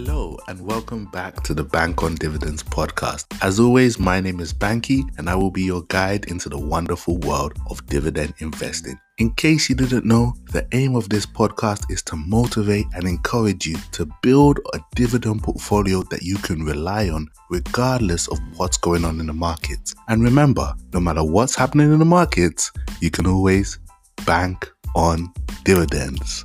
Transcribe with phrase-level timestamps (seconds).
[0.00, 3.24] Hello, and welcome back to the Bank on Dividends podcast.
[3.42, 7.18] As always, my name is Banky, and I will be your guide into the wonderful
[7.18, 8.96] world of dividend investing.
[9.18, 13.66] In case you didn't know, the aim of this podcast is to motivate and encourage
[13.66, 19.04] you to build a dividend portfolio that you can rely on regardless of what's going
[19.04, 19.96] on in the markets.
[20.06, 22.70] And remember, no matter what's happening in the markets,
[23.00, 23.80] you can always
[24.24, 25.32] bank on
[25.64, 26.44] dividends.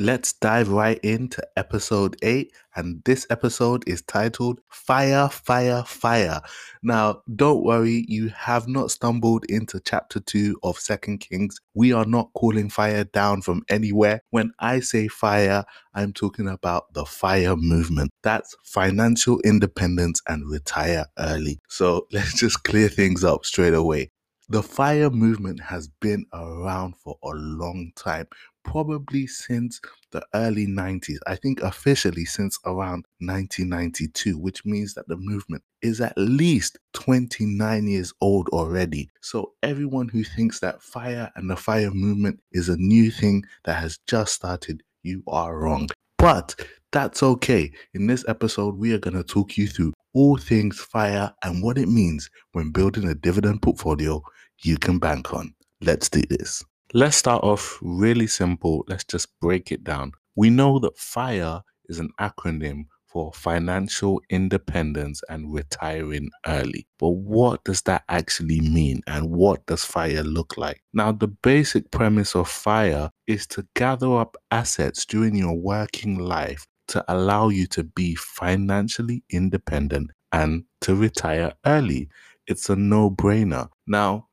[0.00, 6.40] Let's dive right into episode 8, and this episode is titled Fire, Fire, Fire.
[6.82, 11.60] Now, don't worry, you have not stumbled into chapter 2 of Second Kings.
[11.74, 14.22] We are not calling fire down from anywhere.
[14.30, 18.10] When I say fire, I'm talking about the fire movement.
[18.22, 21.58] That's financial independence and retire early.
[21.68, 24.12] So let's just clear things up straight away.
[24.52, 28.26] The fire movement has been around for a long time
[28.64, 29.80] probably since
[30.12, 31.18] the early 90s.
[31.26, 37.86] I think officially since around 1992, which means that the movement is at least 29
[37.86, 39.10] years old already.
[39.20, 43.74] So, everyone who thinks that fire and the fire movement is a new thing that
[43.74, 45.88] has just started, you are wrong.
[46.18, 46.54] But
[46.92, 47.72] that's okay.
[47.94, 51.78] In this episode, we are going to talk you through all things fire and what
[51.78, 54.20] it means when building a dividend portfolio
[54.62, 55.54] you can bank on.
[55.80, 56.64] Let's do this.
[56.92, 58.84] Let's start off really simple.
[58.88, 60.10] Let's just break it down.
[60.34, 66.88] We know that FIRE is an acronym for financial independence and retiring early.
[66.98, 70.82] But what does that actually mean and what does FIRE look like?
[70.92, 76.66] Now, the basic premise of FIRE is to gather up assets during your working life
[76.88, 82.08] to allow you to be financially independent and to retire early.
[82.48, 83.68] It's a no brainer.
[83.86, 84.26] Now,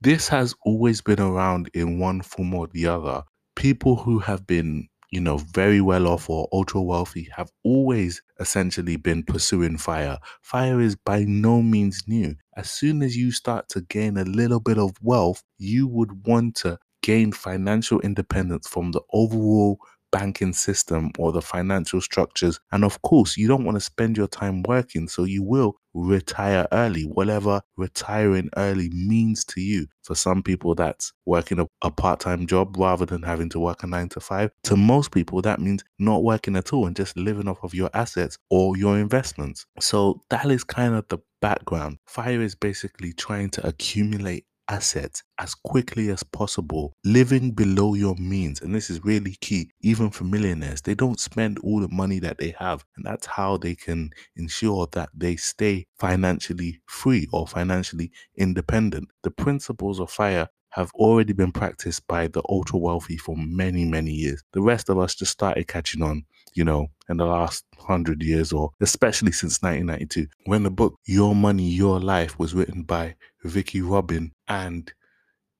[0.00, 3.22] this has always been around in one form or the other.
[3.56, 8.96] People who have been, you know, very well off or ultra wealthy have always essentially
[8.96, 10.18] been pursuing fire.
[10.42, 12.34] Fire is by no means new.
[12.56, 16.54] As soon as you start to gain a little bit of wealth, you would want
[16.56, 19.78] to gain financial independence from the overall
[20.12, 22.58] banking system or the financial structures.
[22.72, 26.66] And of course, you don't want to spend your time working, so you will retire
[26.72, 29.86] early, whatever retiring early means to you.
[30.02, 33.82] For some people, that's working a, a part time job rather than having to work
[33.82, 34.50] a nine to five.
[34.64, 37.90] To most people, that means not working at all and just living off of your
[37.94, 39.66] assets or your investments.
[39.80, 41.98] So that is kind of the background.
[42.06, 48.62] Fire is basically trying to accumulate assets as quickly as possible, living below your means.
[48.62, 50.80] And this is really key, even for millionaires.
[50.80, 52.84] They don't spend all the money that they have.
[52.96, 59.08] And that's how they can ensure that they stay financially free or financially independent.
[59.22, 64.12] The principles of fire have already been practiced by the ultra wealthy for many, many
[64.12, 64.42] years.
[64.52, 68.52] The rest of us just started catching on, you know, in the last hundred years
[68.52, 73.80] or especially since 1992 when the book Your Money, Your Life was written by Vicki
[73.80, 74.92] Robin and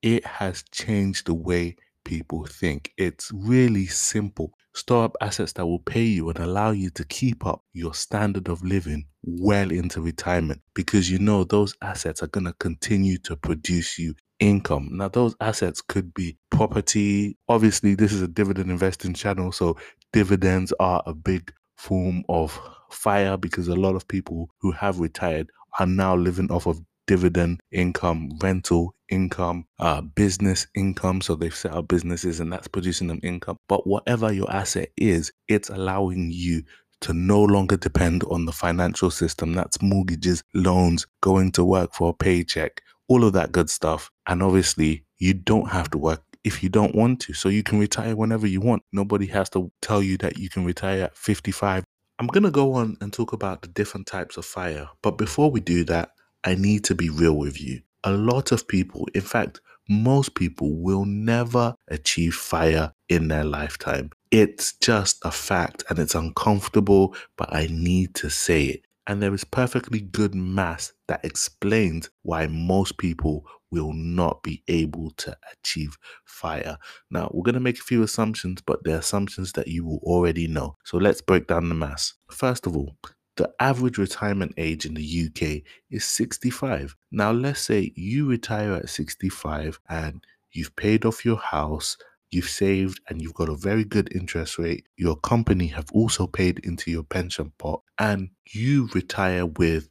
[0.02, 2.92] it has changed the way people think.
[2.96, 4.52] It's really simple.
[4.74, 8.48] Store up assets that will pay you and allow you to keep up your standard
[8.48, 13.36] of living well into retirement because you know those assets are going to continue to
[13.36, 14.88] produce you income.
[14.92, 17.36] Now, those assets could be property.
[17.48, 19.76] Obviously, this is a dividend investing channel, so
[20.12, 22.58] dividends are a big form of
[22.90, 27.60] fire because a lot of people who have retired are now living off of dividend
[27.72, 31.20] income, rental income, uh, business income.
[31.20, 33.56] So they've set up businesses and that's producing them income.
[33.68, 36.62] But whatever your asset is, it's allowing you
[37.02, 39.52] to no longer depend on the financial system.
[39.52, 44.10] That's mortgages, loans, going to work for a paycheck, all of that good stuff.
[44.26, 47.34] And obviously, you don't have to work if you don't want to.
[47.34, 48.82] So you can retire whenever you want.
[48.92, 51.84] Nobody has to tell you that you can retire at 55.
[52.18, 54.88] I'm going to go on and talk about the different types of fire.
[55.02, 56.10] But before we do that,
[56.44, 57.80] I need to be real with you.
[58.04, 64.10] A lot of people, in fact, most people will never achieve fire in their lifetime.
[64.30, 68.86] It's just a fact and it's uncomfortable, but I need to say it.
[69.06, 75.10] And there is perfectly good math that explains why most people will not be able
[75.16, 76.78] to achieve fire.
[77.10, 80.46] Now, we're going to make a few assumptions, but they're assumptions that you will already
[80.46, 80.76] know.
[80.84, 82.12] So let's break down the math.
[82.30, 82.96] First of all,
[83.40, 86.94] the average retirement age in the UK is 65.
[87.10, 90.22] Now, let's say you retire at 65 and
[90.52, 91.96] you've paid off your house,
[92.30, 94.84] you've saved and you've got a very good interest rate.
[94.98, 99.88] Your company have also paid into your pension pot and you retire with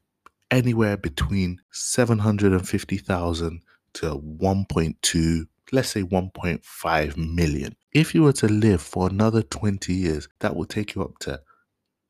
[0.51, 3.63] anywhere between 750,000
[3.93, 10.27] to 1.2 let's say 1.5 million If you were to live for another 20 years,
[10.39, 11.41] that will take you up to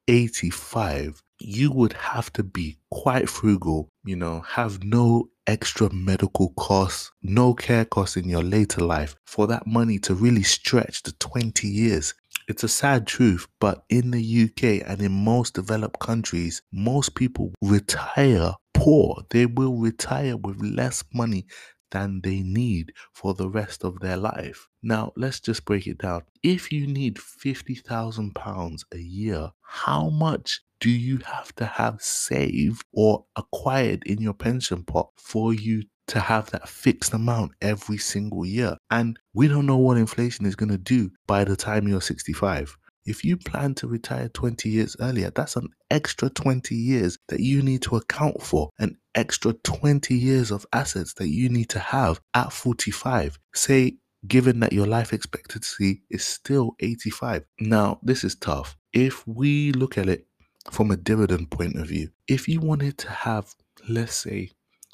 [0.09, 1.21] 85.
[1.39, 7.53] You would have to be quite frugal, you know, have no extra medical costs, no
[7.53, 12.15] care costs in your later life for that money to really stretch to 20 years.
[12.47, 17.53] It's a sad truth, but in the UK and in most developed countries, most people
[17.61, 19.23] retire poor.
[19.29, 21.45] They will retire with less money
[21.91, 24.67] than they need for the rest of their life.
[24.81, 26.23] Now, let's just break it down.
[26.43, 33.25] If you need £50,000 a year, how much do you have to have saved or
[33.35, 38.77] acquired in your pension pot for you to have that fixed amount every single year?
[38.89, 42.77] And we don't know what inflation is going to do by the time you're 65.
[43.05, 47.63] If you plan to retire 20 years earlier, that's an extra 20 years that you
[47.63, 52.21] need to account for, an extra 20 years of assets that you need to have
[52.33, 53.37] at 45.
[53.53, 57.43] Say, given that your life expectancy is still 85.
[57.59, 58.77] Now, this is tough.
[58.93, 60.25] If we look at it
[60.71, 63.53] from a dividend point of view, if you wanted to have,
[63.89, 64.51] let's say,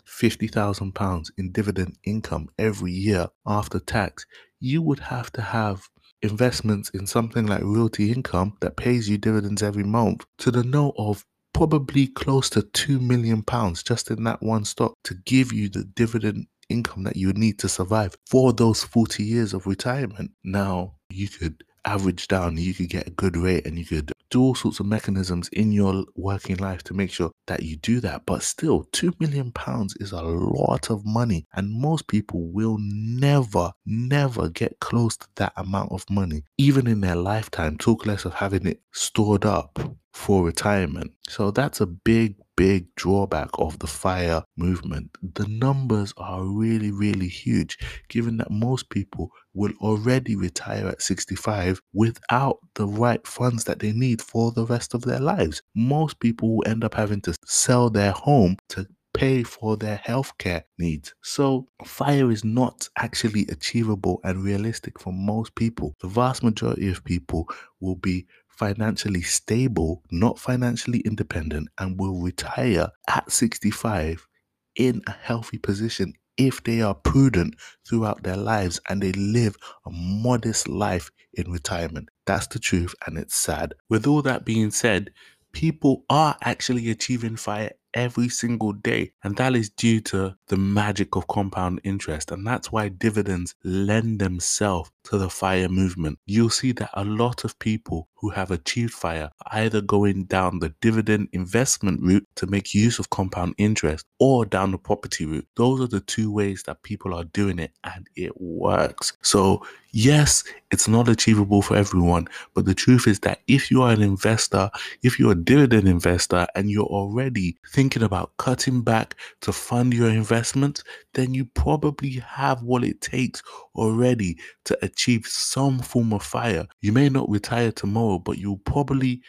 [0.08, 4.26] £50,000 in dividend income every year after tax,
[4.60, 5.88] you would have to have
[6.22, 10.96] investments in something like realty income that pays you dividends every month to the note
[10.98, 15.70] of probably close to 2 million pounds just in that one stock to give you
[15.70, 20.32] the dividend income that you need to survive for those 40 years of retirement.
[20.44, 24.42] Now, you could average down, you could get a good rate and you could do
[24.42, 28.26] all sorts of mechanisms in your working life to make sure that you do that.
[28.26, 33.72] But still, two million pounds is a lot of money, and most people will never,
[33.86, 37.78] never get close to that amount of money, even in their lifetime.
[37.78, 39.80] Talk less of having it stored up
[40.16, 41.12] for retirement.
[41.28, 45.12] So that's a big, big drawback of the fire movement.
[45.22, 47.78] The numbers are really, really huge,
[48.08, 53.92] given that most people will already retire at 65 without the right funds that they
[53.92, 55.62] need for the rest of their lives.
[55.76, 60.62] Most people will end up having to sell their home to pay for their healthcare
[60.78, 61.14] needs.
[61.24, 65.94] So, fire is not actually achievable and realistic for most people.
[66.02, 67.48] The vast majority of people
[67.80, 74.28] will be financially stable, not financially independent, and will retire at 65
[74.76, 77.56] in a healthy position if they are prudent
[77.88, 79.56] throughout their lives and they live
[79.86, 82.10] a modest life in retirement.
[82.26, 83.74] That's the truth, and it's sad.
[83.90, 85.12] With all that being said,
[85.54, 89.14] people are actually achieving fire every single day.
[89.24, 92.30] And that is due to the magic of compound interest.
[92.30, 96.20] And that's why dividends lend themselves to the fire movement.
[96.26, 100.60] You'll see that a lot of people who have achieved fire are either going down
[100.60, 105.48] the dividend investment route to make use of compound interest or down the property route.
[105.56, 109.14] Those are the two ways that people are doing it and it works.
[109.22, 113.92] So, yes, it's not achievable for everyone, but the truth is that if you are
[113.92, 114.72] an investor,
[115.04, 120.10] if you're a dividend investor and you're already thinking about cutting back to fund your
[120.10, 123.44] investments, then you probably have what it takes
[123.76, 124.95] already to achieve
[125.28, 126.68] some form of fire.
[126.82, 129.22] You may not retire tomorrow, but you'll probably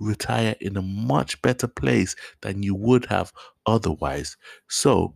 [0.00, 3.32] retire in a much better place than you would have
[3.66, 4.36] otherwise.
[4.68, 5.14] So,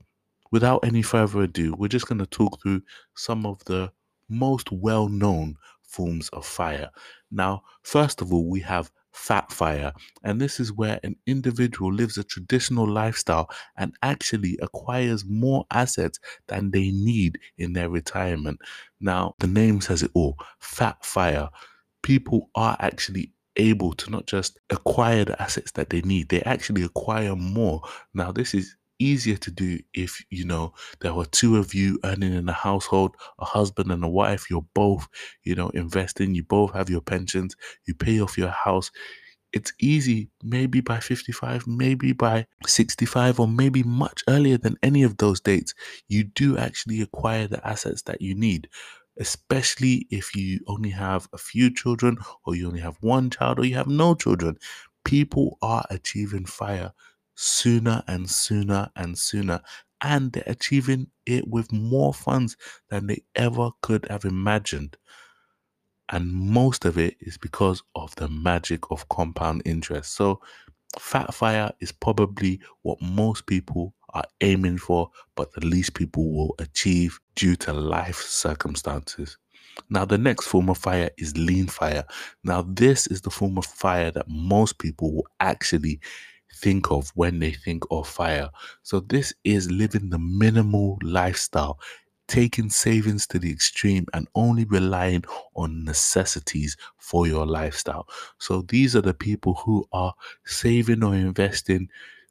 [0.53, 2.83] without any further ado, we're just going to talk through
[3.17, 3.91] some of the
[4.29, 6.91] most well known forms of fire.
[7.31, 9.93] Now, first of all, we have fat fire.
[10.25, 16.19] And this is where an individual lives a traditional lifestyle and actually acquires more assets
[16.49, 18.61] than they need in their retirement.
[19.01, 21.49] Now, the name says it all fat fire.
[22.03, 26.83] People are actually able to not just acquire the assets that they need, they actually
[26.83, 27.83] acquire more.
[28.13, 32.33] Now, this is easier to do if you know there were two of you earning
[32.35, 34.51] in a household a husband and a wife.
[34.51, 35.09] You're both
[35.45, 36.35] you know investing.
[36.35, 37.57] You both have your pensions.
[37.87, 38.91] You pay off your house.
[39.53, 45.17] It's easy maybe by 55 maybe by 65 or maybe much earlier than any of
[45.19, 45.75] those dates.
[46.09, 48.69] You do actually acquire the assets that you need
[49.21, 53.65] especially if you only have a few children or you only have one child or
[53.65, 54.57] you have no children.
[55.05, 56.93] People are achieving fire
[57.35, 59.61] sooner and sooner and sooner.
[60.01, 62.57] And they're achieving it with more funds
[62.91, 64.97] than they ever could have imagined.
[66.11, 70.15] And most of it is because of the magic of compound interest.
[70.15, 70.41] So,
[70.99, 76.55] Fat Fire is probably what most people are aiming for, but the least people will
[76.59, 79.37] achieve due to life circumstances.
[79.91, 82.05] Now, the next form of fire is lean fire.
[82.45, 86.01] Now, this is the form of fire that most people will actually
[86.55, 88.51] think of when they think of fire.
[88.83, 91.79] So, this is living the minimal lifestyle
[92.27, 95.25] taking savings to the extreme and only relying
[95.57, 98.09] on necessities for your lifestyle.
[98.39, 100.15] So these are the people who are
[100.47, 101.89] saving or investing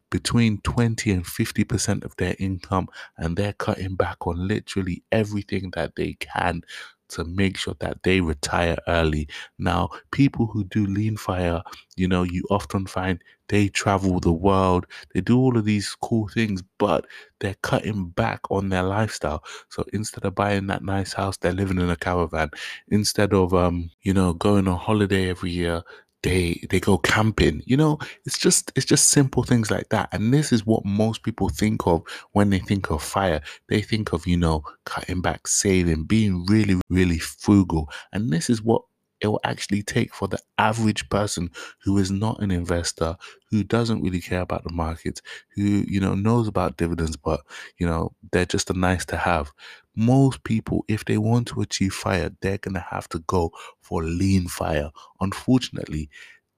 [0.10, 2.88] between 20 and 50% of their income
[3.18, 6.62] and they're cutting back on literally everything that they can
[7.10, 9.28] to make sure that they retire early.
[9.60, 11.62] Now, people who do lean fire,
[11.96, 16.28] you know, you often find they travel the world, they do all of these cool
[16.30, 17.06] things, but
[17.40, 19.44] they're cutting back on their lifestyle.
[19.70, 22.50] So instead of buying that nice house, they're living in a caravan.
[22.88, 25.84] Instead of um, you know, going on holiday every year,
[26.24, 28.00] they they go camping you know?
[28.26, 30.10] It's just it's just simple things like that.
[30.12, 33.42] And this is what most people think of when they think of fire.
[33.70, 37.90] They think of you know cutting back saving being really really frugal.
[38.12, 38.84] And this is what
[39.24, 41.50] it will actually take for the average person
[41.84, 43.18] who is not an investor
[43.52, 45.22] who doesn't really care about the market,
[45.56, 47.42] who you know knows about dividends but
[47.80, 49.52] you know they're just a nice to have.
[49.96, 53.52] Most people if they want to achieve fire they're going to have to go
[53.82, 54.92] for lean fire.
[55.22, 56.10] Unfortunately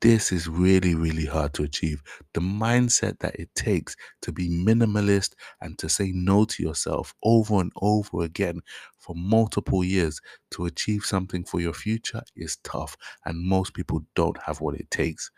[0.02, 2.04] this is really, really hard to achieve.
[2.34, 7.62] The mindset that it takes to be minimalist and to say no to yourself over
[7.62, 8.62] and over again
[9.00, 10.20] for multiple years
[10.52, 12.98] to achieve something for your future is tough.
[13.25, 15.32] And most people don't have what it takes.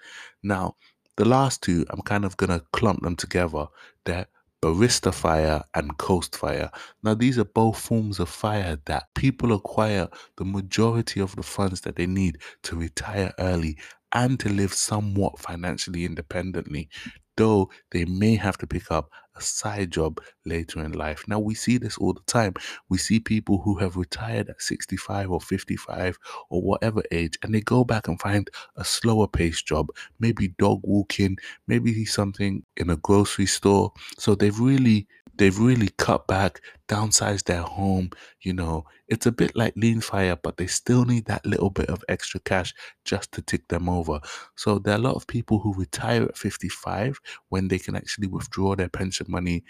[0.44, 0.76] Now,
[1.18, 3.68] the last two, I'm kind of going to clump them together.
[4.06, 4.28] They're
[4.62, 6.70] barista fire and coast fire.
[7.04, 11.82] Now, these are both forms of fire that people acquire the majority of the funds
[11.82, 13.78] that they need to retire early
[14.14, 16.90] and to live somewhat financially independently,
[17.38, 21.24] though they may have to pick up a side job later in life.
[21.28, 22.56] Now, we see this all the time.
[22.90, 26.18] We see people who have retired at 65 or 55
[26.50, 29.90] or whatever age, and they go back and find a slower paced job,
[30.20, 33.94] maybe dog walking, maybe something in a grocery store.
[34.18, 38.12] So they've really they've really cut back, downsized their home.
[38.42, 41.90] You know, it's a bit like lean fire, but they still need that little bit
[41.90, 42.74] of extra cash
[43.06, 44.20] just to tick them over.
[44.56, 48.28] So there are a lot of people who retire at 55 when they can actually
[48.28, 49.64] withdraw their pension money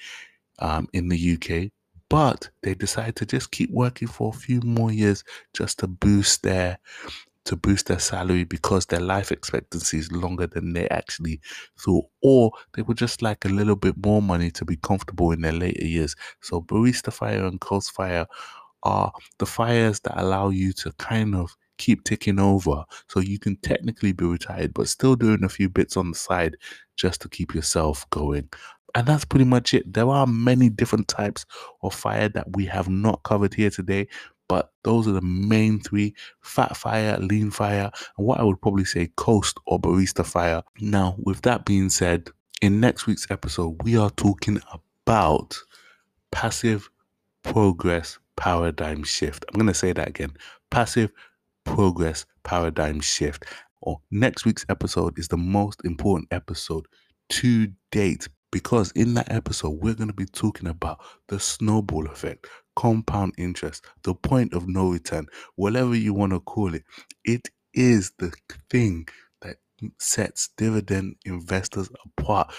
[0.59, 1.71] um, in the UK.
[2.09, 6.41] But they decide to just keep working for a few more years just to boost
[6.43, 6.79] their
[7.48, 11.39] to boost their salary because their life expectancy is longer than they actually
[11.80, 15.42] thought, or they would just like a little bit more money to be comfortable in
[15.42, 16.16] their later years.
[16.42, 18.27] So, barista fire and coast fire
[18.84, 22.84] are the fires that allow you to kind of keep ticking over.
[23.10, 26.56] So, you can technically be retired, but still doing a few bits on the side
[26.96, 28.50] just to keep yourself going.
[28.96, 29.94] And that's pretty much it.
[29.94, 31.46] There are many different types
[31.84, 34.08] of fire that we have not covered here today,
[34.48, 38.86] but those are the main three fat fire, lean fire, and what I would probably
[38.86, 40.63] say coast or barista fire.
[40.80, 42.30] Now, with that being said,
[42.62, 44.60] in next week's episode, we are talking
[45.06, 45.58] about
[46.32, 46.89] passive
[47.44, 49.46] progress paradigm shift.
[49.48, 50.34] I'm going to say that again
[50.70, 51.12] passive
[51.63, 53.46] progress paradigm shift.
[53.82, 56.88] Or next week's episode is the most important episode
[57.30, 62.48] to date because in that episode, we're going to be talking about the snowball effect,
[62.77, 66.84] compound interest, the point of no return, whatever you want to call it.
[67.25, 68.31] It is the
[68.69, 69.07] thing
[69.41, 69.57] that
[70.00, 72.53] sets dividend investors apart.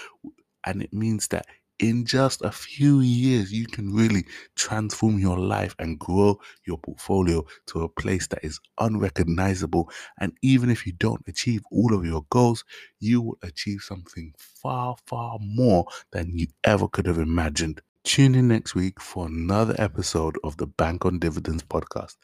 [0.66, 1.46] And it means that
[1.78, 4.25] in just a few years, you can really
[4.56, 9.88] transform your life and grow your portfolio to a place that is unrecognizable.
[10.18, 12.64] And even if you don't achieve all of your goals,
[12.98, 17.80] you will achieve something far, far more than you ever could have imagined.
[18.08, 22.16] Tune in next week for another episode of the Bank on Dividends podcast.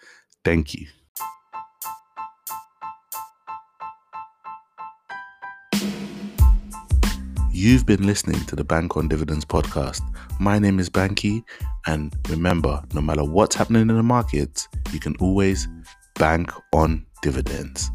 [0.43, 0.87] Thank you.
[7.53, 10.01] You've been listening to the Bank on Dividends podcast.
[10.41, 11.45] My name is Banky,
[11.87, 15.69] and remember, no matter what's happening in the markets, you can always
[16.15, 17.91] bank on dividends.